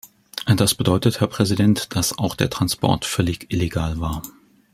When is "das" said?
0.57-0.73